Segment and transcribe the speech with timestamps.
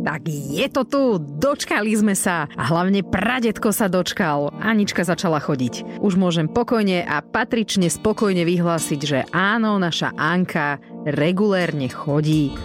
[0.00, 4.48] Tak je to tu, dočkali sme sa a hlavne pradetko sa dočkal.
[4.56, 6.00] Anička začala chodiť.
[6.00, 12.56] Už môžem pokojne a patrične spokojne vyhlásiť, že áno, naša Anka regulérne chodí.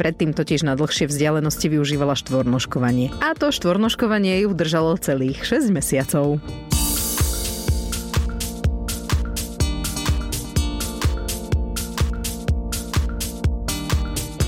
[0.00, 3.12] Predtým totiž na dlhšie vzdialenosti využívala štvornoškovanie.
[3.20, 6.40] A to štvornoškovanie ju držalo celých 6 mesiacov.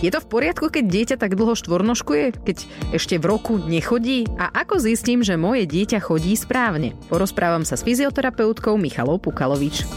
[0.05, 2.57] Je to v poriadku, keď dieťa tak dlho štvornoškuje, keď
[2.93, 4.29] ešte v roku nechodí?
[4.37, 6.93] A ako zistím, že moje dieťa chodí správne?
[7.09, 9.89] Porozprávam sa s fyzioterapeutkou Michalou Pukalovič.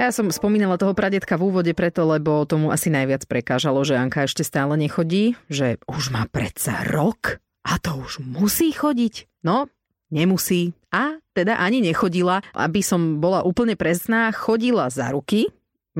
[0.00, 4.24] Ja som spomínala toho pradetka v úvode preto, lebo tomu asi najviac prekážalo, že Anka
[4.24, 9.44] ešte stále nechodí, že už má predsa rok a to už musí chodiť.
[9.44, 9.68] No,
[10.08, 10.72] nemusí.
[10.88, 12.40] A teda ani nechodila.
[12.56, 15.52] Aby som bola úplne presná, chodila za ruky,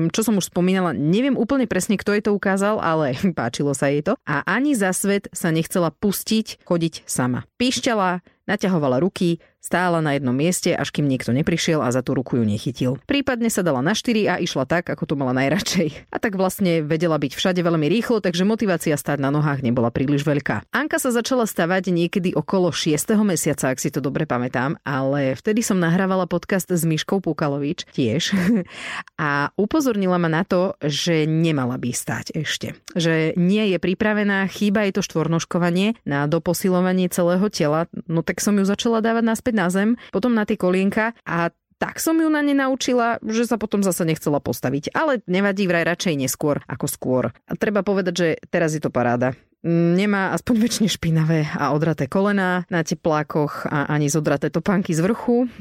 [0.07, 3.99] čo som už spomínala, neviem úplne presne, kto jej to ukázal, ale páčilo sa jej
[3.99, 4.15] to.
[4.23, 7.43] A ani za svet sa nechcela pustiť chodiť sama.
[7.59, 12.39] Píšťala, naťahovala ruky, stála na jednom mieste, až kým niekto neprišiel a za tú ruku
[12.39, 12.91] ju nechytil.
[13.05, 16.09] Prípadne sa dala na štyri a išla tak, ako to mala najradšej.
[16.09, 20.23] A tak vlastne vedela byť všade veľmi rýchlo, takže motivácia stáť na nohách nebola príliš
[20.23, 20.71] veľká.
[20.71, 22.97] Anka sa začala stavať niekedy okolo 6.
[23.21, 28.33] mesiaca, ak si to dobre pamätám, ale vtedy som nahrávala podcast s Myškou Pukalovič tiež
[29.21, 32.79] a upozornila ma na to, že nemala by stáť ešte.
[32.95, 38.55] Že nie je pripravená, chýba jej to štvornoškovanie na doposilovanie celého tela, no tak som
[38.55, 42.43] ju začala dávať naspäť na zem, potom na tie kolienka a tak som ju na
[42.43, 44.91] ne naučila, že sa potom zase nechcela postaviť.
[44.91, 47.23] Ale nevadí vraj radšej neskôr ako skôr.
[47.47, 49.31] A treba povedať, že teraz je to paráda.
[49.63, 55.51] Nemá aspoň väčšine špinavé a odraté kolená na teplákoch a ani zodraté topánky z vrchu.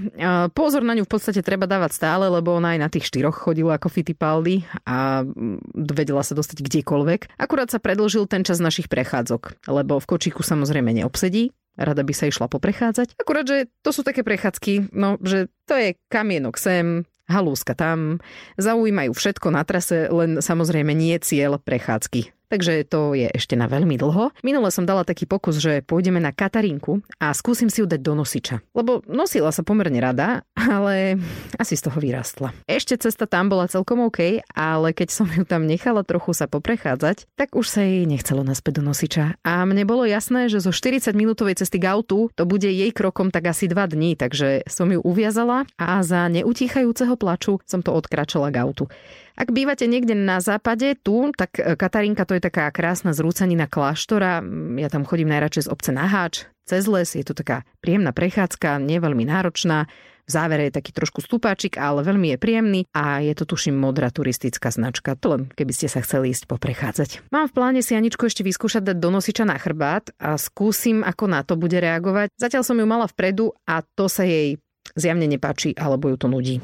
[0.55, 3.75] Pozor na ňu v podstate treba dávať stále, lebo ona aj na tých štyroch chodila
[3.75, 5.27] ako Fittipaldi a
[5.75, 7.43] vedela sa dostať kdekoľvek.
[7.43, 12.27] Akurát sa predlžil ten čas našich prechádzok, lebo v kočíku samozrejme neobsedí, rada by sa
[12.27, 13.17] išla poprechádzať.
[13.17, 18.19] Akurát, že to sú také prechádzky, no, že to je kamienok sem, halúska tam,
[18.57, 22.38] zaujímajú všetko na trase, len samozrejme nie cieľ prechádzky.
[22.49, 24.33] Takže to je ešte na veľmi dlho.
[24.41, 28.17] Minule som dala taký pokus, že pôjdeme na Katarinku a skúsim si ju dať do
[28.17, 28.65] nosiča.
[28.73, 31.21] Lebo nosila sa pomerne rada, ale
[31.61, 32.57] asi z toho vyrastla.
[32.65, 37.29] Ešte cesta tam bola celkom OK, ale keď som ju tam nechala trochu sa poprechádzať,
[37.37, 39.37] tak už sa jej nechcelo naspäť do nosiča.
[39.45, 43.29] A mne bolo jasné, že zo 40 minútovej cesty k autu to bude jej krokom
[43.29, 48.49] tak asi 2 dní, takže som ju uviazala a za neutíchajúceho plaču som to odkračala
[48.49, 48.89] k autu.
[49.39, 54.43] Ak bývate niekde na západe, tu, tak e, Katarinka to je taká krásna zrúcanina kláštora.
[54.75, 57.15] Ja tam chodím najradšej z obce na Háč, cez les.
[57.15, 59.87] Je to taká príjemná prechádzka, nie veľmi náročná.
[60.29, 64.13] V závere je taký trošku stupáčik, ale veľmi je príjemný a je to tuším modrá
[64.13, 65.17] turistická značka.
[65.23, 67.33] To len keby ste sa chceli ísť poprechádzať.
[67.33, 71.25] Mám v pláne si Aničku ešte vyskúšať dať do nosiča na chrbát a skúsim, ako
[71.31, 72.35] na to bude reagovať.
[72.37, 74.61] Zatiaľ som ju mala vpredu a to sa jej
[74.99, 76.61] zjavne nepáči alebo ju to nudí.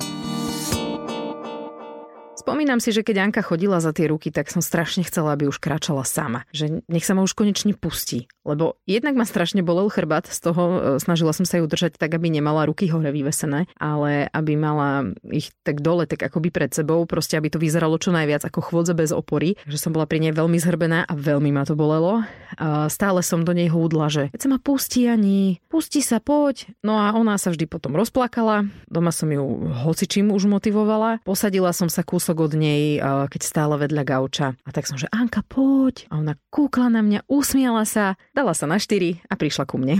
[2.44, 5.56] Spomínam si, že keď Anka chodila za tie ruky, tak som strašne chcela, aby už
[5.56, 6.44] kráčala sama.
[6.52, 8.28] Že nech sa ma už konečne pustí.
[8.44, 12.12] Lebo jednak ma strašne bolel chrbát, z toho e, snažila som sa ju držať tak,
[12.12, 17.08] aby nemala ruky hore vyvesené, ale aby mala ich tak dole, tak akoby pred sebou,
[17.08, 19.56] proste aby to vyzeralo čo najviac ako chôdze bez opory.
[19.64, 22.22] Že som bola pri nej veľmi zhrbená a veľmi ma to bolelo.
[22.60, 26.68] A stále som do nej húdla, že sa ma pustí ani, pusti sa, poď.
[26.84, 28.68] No a ona sa vždy potom rozplakala.
[28.86, 31.24] Doma som ju hocičím už motivovala.
[31.24, 34.46] Posadila som sa kúsok od nej, keď stála vedľa gauča.
[34.62, 36.06] A tak som, že Anka, poď.
[36.12, 39.96] A ona kúkla na mňa, usmiala sa, dala sa na štyri a prišla ku mne.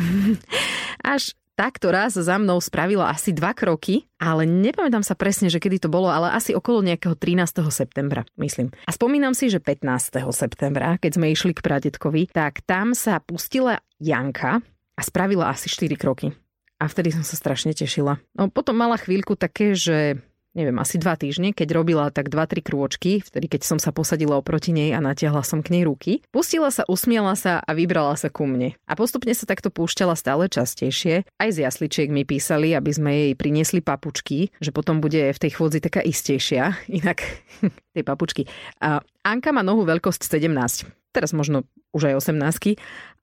[1.15, 5.87] Až takto raz za mnou spravila asi dva kroky, ale nepamätám sa presne, že kedy
[5.87, 7.63] to bolo, ale asi okolo nejakého 13.
[7.71, 8.75] septembra, myslím.
[8.85, 10.19] A spomínam si, že 15.
[10.35, 14.61] septembra, keď sme išli k pradetkovi, tak tam sa pustila Janka
[14.99, 16.35] a spravila asi 4 kroky.
[16.83, 18.19] A vtedy som sa strašne tešila.
[18.35, 20.19] No potom mala chvíľku také, že
[20.55, 24.39] neviem, asi dva týždne, keď robila tak dva, tri krôčky, vtedy keď som sa posadila
[24.39, 26.23] oproti nej a natiahla som k nej ruky.
[26.31, 28.79] Pustila sa, usmiela sa a vybrala sa ku mne.
[28.87, 31.27] A postupne sa takto púšťala stále častejšie.
[31.37, 35.51] Aj z jasličiek mi písali, aby sme jej priniesli papučky, že potom bude v tej
[35.59, 36.79] chôdzi taká istejšia.
[37.03, 37.27] Inak
[37.93, 38.47] tej papučky.
[38.79, 41.63] A Anka má nohu veľkosť 17 teraz možno
[41.95, 42.75] už aj 18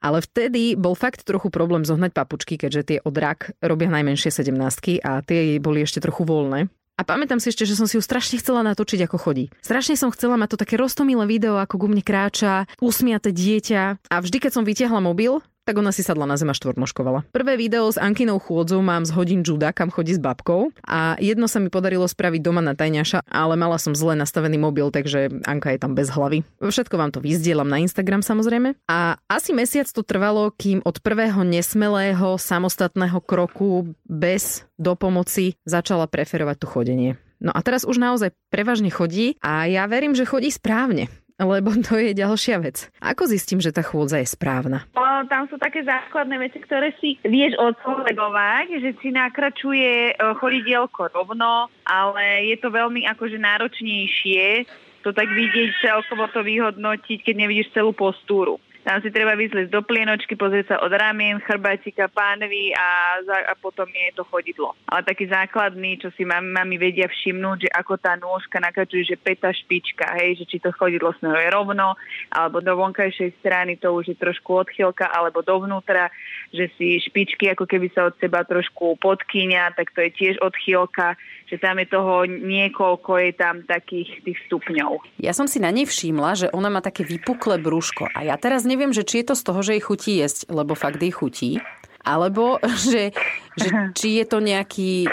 [0.01, 5.03] ale vtedy bol fakt trochu problém zohnať papučky, keďže tie od rak robia najmenšie 17
[5.05, 6.71] a tie boli ešte trochu voľné.
[6.99, 9.49] A pamätám si ešte, že som si ju strašne chcela natočiť, ako chodí.
[9.65, 14.11] Strašne som chcela mať to také roztomilé video, ako ku mne kráča, usmiate dieťa.
[14.11, 17.29] A vždy, keď som vytiahla mobil, tak ona si sadla na zem a štvornoškovala.
[17.29, 21.45] Prvé video s Ankinou chôdzou mám z hodín juda, kam chodí s babkou a jedno
[21.45, 25.73] sa mi podarilo spraviť doma na tajňaša, ale mala som zle nastavený mobil, takže Anka
[25.73, 26.41] je tam bez hlavy.
[26.59, 28.73] Všetko vám to vyzdielam na Instagram samozrejme.
[28.89, 36.57] A asi mesiac to trvalo, kým od prvého nesmelého samostatného kroku bez dopomoci začala preferovať
[36.57, 37.21] to chodenie.
[37.41, 41.09] No a teraz už naozaj prevažne chodí a ja verím, že chodí správne
[41.41, 42.87] lebo to je ďalšia vec.
[43.01, 44.85] Ako zistím, že tá chôdza je správna?
[44.93, 51.67] O, tam sú také základné veci, ktoré si vieš odkolegovať, že si nakračuje chodidielko rovno,
[51.85, 54.69] ale je to veľmi akože náročnejšie
[55.01, 58.61] to tak vidieť celkovo to vyhodnotiť, keď nevidíš celú postúru.
[58.81, 63.53] Tam si treba vyzliť do plienočky, pozrieť sa od ramien, chrbátika, pánvy a, za, a
[63.53, 64.73] potom je to chodidlo.
[64.89, 69.21] Ale taký základný, čo si mami, mami vedia všimnúť, že ako tá nôžka nakačuje, že
[69.21, 71.93] peta špička, hej, že či to chodidlo smeruje rovno,
[72.33, 76.09] alebo do vonkajšej strany to už je trošku odchylka, alebo dovnútra,
[76.49, 81.13] že si špičky ako keby sa od seba trošku podkynia, tak to je tiež odchýlka,
[81.51, 85.19] že tam je toho niekoľko, je tam takých tých stupňov.
[85.19, 88.63] Ja som si na nej všimla, že ona má také vypuklé brúško a ja teraz
[88.71, 91.59] neviem, že či je to z toho, že jej chutí jesť, lebo fakt jej chutí,
[92.01, 92.57] alebo
[92.87, 93.11] že,
[93.59, 95.11] že či je to nejaký,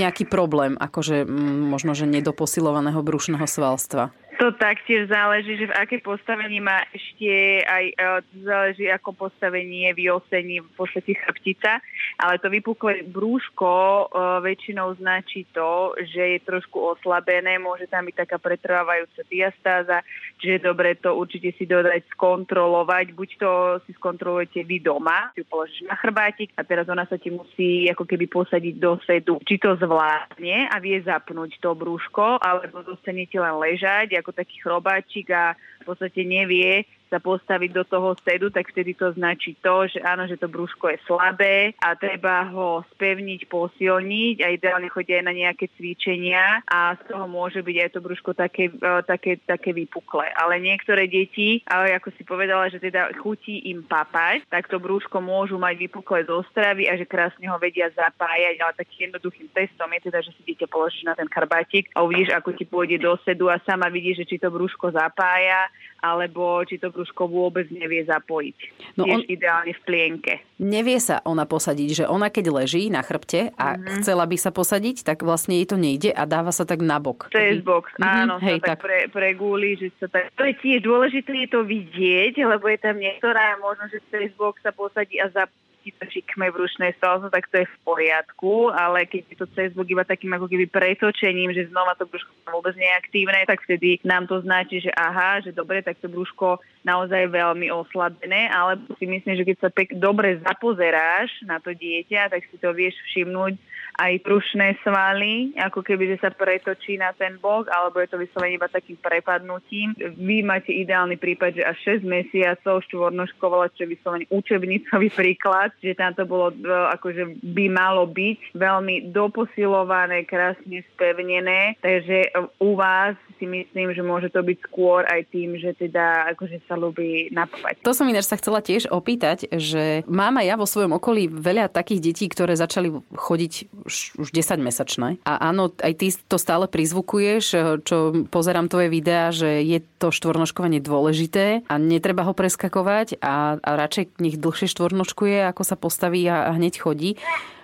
[0.00, 1.28] nejaký problém, akože
[1.68, 4.10] možno, že nedoposilovaného brušného svalstva.
[4.40, 7.94] To taktiež záleží, že v aké postavení má ešte aj e,
[8.40, 11.76] záleží, ako postavení je v oseni v podstate chrbtica,
[12.16, 13.68] ale to vypuklé brúško
[14.08, 20.00] uh, väčšinou značí to, že je trošku oslabené, môže tam byť taká pretrvávajúca diastáza,
[20.40, 23.52] čiže je dobre to určite si dodať skontrolovať, buď to
[23.84, 27.88] si skontrolujete vy doma, si ju položíš na chrbátik a teraz ona sa ti musí
[27.92, 29.36] ako keby posadiť do sedu.
[29.44, 34.56] Či to zvládne a vie zapnúť to brúško, alebo zostanete len ležať ako ako taký
[34.62, 39.90] chrobáčik a v podstate nevie, sa postaviť do toho sedu, tak vtedy to značí to,
[39.90, 45.18] že áno, že to brúško je slabé a treba ho spevniť, posilniť a ideálne chodia
[45.18, 49.42] aj na nejaké cvičenia a z toho môže byť aj to brúško také, e, také,
[49.42, 50.30] také vypuklé.
[50.38, 55.58] Ale niektoré deti, ako si povedala, že teda chutí im papať, tak to brúško môžu
[55.58, 60.00] mať vypuklé zo stravy a že krásne ho vedia zapájať, ale takým jednoduchým testom je
[60.06, 63.50] teda, že si dieťa položíš na ten karbátik a uvidíš, ako ti pôjde do sedu
[63.50, 65.66] a sama vidíš, že či to brúško zapája
[66.00, 68.56] alebo či to brúško vôbec nevie zapojiť.
[68.96, 69.20] No on...
[69.28, 70.32] ideálne v plienke.
[70.60, 74.00] Nevie sa ona posadiť, že ona keď leží na chrbte a mm-hmm.
[74.00, 77.32] chcela by sa posadiť, tak vlastne jej to nejde a dáva sa tak nabok.
[77.32, 78.20] Cez box, mm-hmm.
[78.24, 80.32] áno, Hej, sa tak, tak pre, pregúli, že sa tak...
[80.36, 84.60] To je tiež dôležité je to vidieť, lebo je tam niektorá možno, že cez box
[84.60, 85.48] sa posadí a zap
[85.80, 89.46] ti to šikme v rušnej salze, tak to je v poriadku, ale keď je to
[89.56, 94.28] Facebook iba takým ako keby pretočením, že znova to brúško vôbec neaktívne, tak vtedy nám
[94.28, 99.34] to značí, že aha, že dobre, tak to brúško naozaj veľmi oslabené, ale si myslím,
[99.40, 103.56] že keď sa pek dobre zapozeráš na to dieťa, tak si to vieš všimnúť
[104.00, 108.56] aj prušné svaly, ako keby, že sa pretočí na ten bok, alebo je to vyslovene
[108.56, 109.92] iba takým prepadnutím.
[110.16, 115.92] Vy máte ideálny prípad, že až 6 mesiacov štvornoškovala, čo je vyslovene učebnicový príklad, že
[115.92, 116.56] tam to bolo, e,
[116.96, 124.28] akože by malo byť veľmi doposilované, krásne spevnené, takže u vás si myslím, že môže
[124.28, 127.80] to byť skôr aj tým, že teda akože sa ľubí napovať.
[127.80, 131.72] To som ináč sa chcela tiež opýtať, že mám aj ja vo svojom okolí veľa
[131.72, 133.52] takých detí, ktoré začali chodiť
[133.90, 135.18] už, už 10 mesačné.
[135.26, 137.44] A áno, aj ty to stále prizvukuješ,
[137.82, 137.96] čo
[138.30, 144.22] pozerám tvoje videá, že je to štvornoškovanie dôležité a netreba ho preskakovať a, a radšej
[144.22, 147.18] nech dlhšie štvornoškuje, ako sa postaví a, a hneď chodí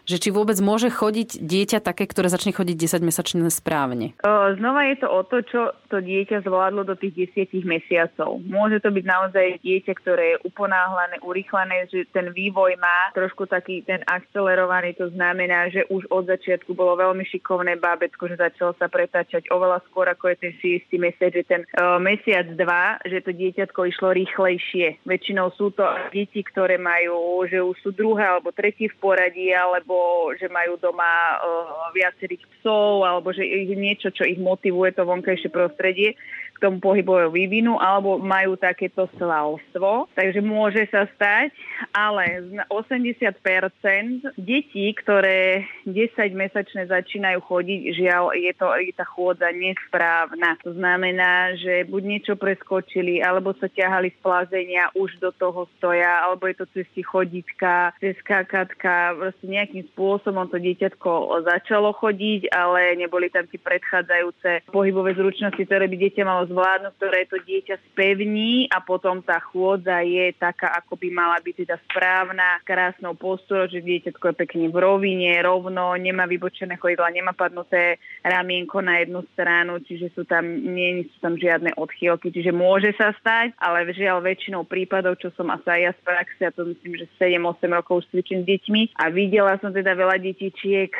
[0.07, 4.15] že či vôbec môže chodiť dieťa také, ktoré začne chodiť 10-mesačné správne?
[4.57, 5.61] Znova je to o to, čo
[5.91, 8.39] to dieťa zvládlo do tých 10 mesiacov.
[8.47, 13.83] Môže to byť naozaj dieťa, ktoré je uponáhlané, urychlené, že ten vývoj má trošku taký
[13.83, 18.87] ten akcelerovaný, to znamená, že už od začiatku bolo veľmi šikovné bábetko, že začalo sa
[18.87, 20.95] pretáčať oveľa skôr ako je ten 6.
[21.03, 25.03] mesiac, že ten uh, mesiac, dva, že to dieťatko išlo rýchlejšie.
[25.03, 25.83] Väčšinou sú to
[26.15, 30.77] deti, ktoré majú, že už sú druhé alebo tretí v poradí, alebo alebo že majú
[30.77, 36.13] doma uh, viacerých psov, alebo že ich niečo, čo ich motivuje to vonkajšie prostredie
[36.57, 40.09] k tomu pohybovému vývinu, alebo majú takéto svalstvo.
[40.17, 41.53] Takže môže sa stať,
[41.93, 50.57] ale 80% detí, ktoré 10-mesačné začínajú chodiť, žiaľ, je, to, je tá chôdza nesprávna.
[50.65, 56.25] To znamená, že buď niečo preskočili, alebo sa ťahali z plazenia, už do toho stoja,
[56.25, 62.97] alebo je to cez choditka, cez kakatka, proste nejakým spôsobom to dieťatko začalo chodiť, ale
[62.97, 68.71] neboli tam tie predchádzajúce pohybové zručnosti, ktoré by dieťa malo zvládnuť, ktoré to dieťa spevní
[68.71, 73.85] a potom tá chôdza je taká, ako by mala byť teda správna, krásnou postúrou, že
[73.85, 79.83] dieťatko je pekne v rovine, rovno, nemá vybočené chodidla, nemá padnuté ramienko na jednu stranu,
[79.83, 84.65] čiže sú tam, nie sú tam žiadne odchýlky, čiže môže sa stať, ale žiaľ väčšinou
[84.65, 88.07] prípadov, čo som asi aj ja z praxe, a to myslím, že 7-8 rokov už
[88.15, 90.95] cvičím s deťmi a videla som teda veľa detičiek,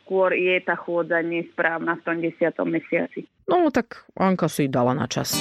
[0.00, 2.52] skôr je tá chôdza nesprávna v tom 10.
[2.66, 3.24] mesiaci.
[3.48, 5.38] No tak Anka si dala na čas.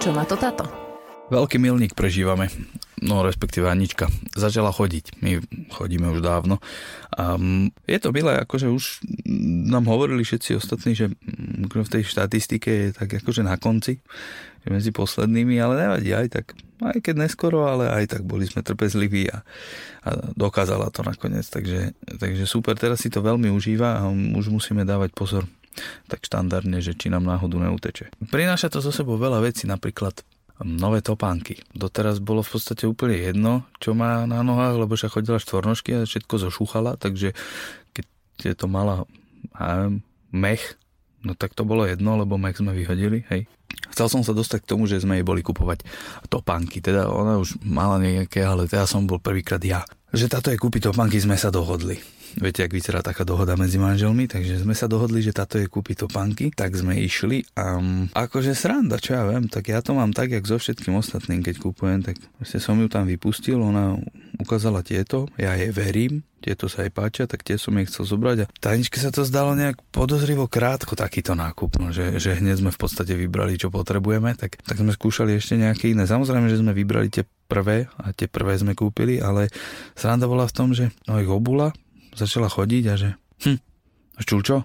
[0.00, 0.89] Čo na to táto?
[1.30, 2.50] Veľký milník prežívame,
[2.98, 4.10] no respektíve Anička.
[4.34, 5.38] Začala chodiť, my
[5.70, 6.58] chodíme už dávno.
[7.14, 7.38] A
[7.86, 9.06] je to milé, akože už
[9.70, 11.14] nám hovorili všetci ostatní, že
[11.70, 14.02] v tej štatistike je tak akože na konci,
[14.66, 16.46] medzi poslednými, ale nevadí aj tak.
[16.82, 19.46] Aj keď neskoro, ale aj tak boli sme trpezliví a,
[20.04, 21.46] a dokázala to nakoniec.
[21.46, 25.46] Takže, takže super, teraz si to veľmi užíva a už musíme dávať pozor
[26.10, 28.10] tak štandardne, že či nám náhodu neuteče.
[28.28, 30.18] Prináša to zo sebou veľa vecí, napríklad
[30.64, 31.60] nové topánky.
[31.72, 36.08] Doteraz bolo v podstate úplne jedno, čo má na nohách, lebo sa chodila štvornožky a
[36.08, 37.32] všetko zošúchala, takže
[37.96, 38.04] keď
[38.40, 39.08] je to mala
[39.56, 40.76] neviem, mech,
[41.24, 43.48] no tak to bolo jedno, lebo mech sme vyhodili, hej.
[43.90, 45.86] Chcel som sa dostať k tomu, že sme jej boli kupovať
[46.30, 49.82] topánky, teda ona už mala nejaké, ale teda som bol prvýkrát ja.
[50.10, 51.98] Že táto je kúpiť topánky, sme sa dohodli.
[52.38, 56.06] Viete, ak vyzerá taká dohoda medzi manželmi, takže sme sa dohodli, že táto je kúpiť
[56.06, 57.82] topánky, tak sme išli a
[58.14, 61.58] akože sranda, čo ja viem, tak ja to mám tak, jak so všetkým ostatným, keď
[61.58, 63.98] kúpujem, tak som ju tam vypustil, ona
[64.38, 68.36] ukázala tieto, ja jej verím, tieto sa jej páčia, tak tie som jej chcel zobrať.
[68.44, 72.72] A tajničke sa to zdalo nejak podozrivo krátko takýto nákup, no, že, že hneď sme
[72.72, 76.08] v podstate vybrali, čo potrebujeme, tak, tak sme skúšali ešte nejaké iné.
[76.08, 79.52] Samozrejme, že sme vybrali tie prvé a tie prvé sme kúpili, ale
[79.92, 81.76] sranda bola v tom, že no ich obula,
[82.14, 83.08] začala chodiť a že
[83.46, 83.58] hm,
[84.16, 84.56] a čo?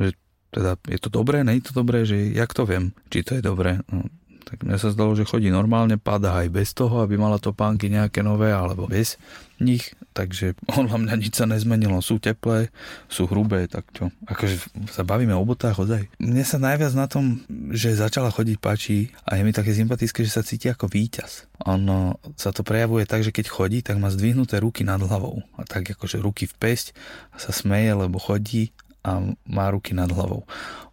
[0.00, 0.08] Že
[0.50, 3.42] teda je to dobré, nie je to dobré, že jak to viem, či to je
[3.42, 3.78] dobré.
[3.88, 4.10] No,
[4.50, 7.86] tak mne sa zdalo, že chodí normálne, padá aj bez toho, aby mala to pánky
[7.86, 9.14] nejaké nové, alebo bez
[9.62, 12.02] nich, takže podľa mňa nič sa nezmenilo.
[12.02, 12.74] Sú teplé,
[13.06, 14.10] sú hrubé, tak čo?
[14.26, 14.58] Akože
[14.90, 16.10] sa bavíme o botách ozaj.
[16.18, 20.34] Mne sa najviac na tom, že začala chodiť páči a je mi také sympatické, že
[20.34, 21.46] sa cíti ako víťaz.
[21.68, 25.46] Ono sa to prejavuje tak, že keď chodí, tak má zdvihnuté ruky nad hlavou.
[25.54, 26.96] A tak akože ruky v pesť
[27.30, 30.44] a sa smeje, lebo chodí a má ruky nad hlavou.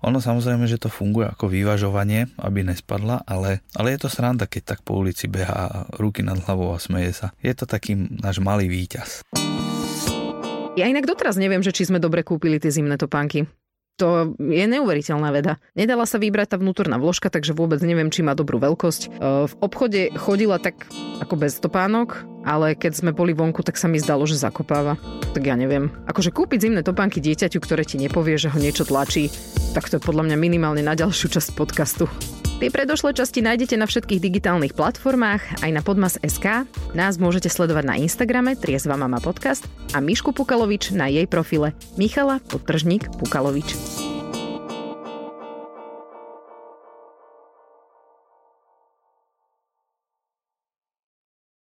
[0.04, 4.76] Ono samozrejme, že to funguje ako vyvažovanie, aby nespadla, ale, ale je to sranda, keď
[4.76, 7.28] tak po ulici behá ruky nad hlavou a smeje sa.
[7.44, 9.26] Je to taký náš malý víťaz.
[10.78, 13.50] Ja inak doteraz neviem, že či sme dobre kúpili tie zimné topánky.
[13.98, 15.58] To je neuveriteľná veda.
[15.74, 19.18] Nedala sa vybrať tá vnútorná vložka, takže vôbec neviem, či má dobrú veľkosť.
[19.50, 20.86] V obchode chodila tak
[21.18, 25.01] ako bez topánok, ale keď sme boli vonku, tak sa mi zdalo, že zakopáva.
[25.34, 25.89] Tak ja neviem.
[26.06, 29.34] Akože kúpiť zimné topánky dieťaťu, ktoré ti nepovie, že ho niečo tlačí,
[29.74, 32.06] tak to je podľa mňa minimálne na ďalšiu časť podcastu.
[32.58, 36.66] Tie predošlé časti nájdete na všetkých digitálnych platformách, aj na Podmas.sk.
[36.98, 42.42] Nás môžete sledovať na Instagrame Triezva Mama Podcast a Mišku Pukalovič na jej profile Michala
[42.50, 43.78] Podtržník Pukalovič.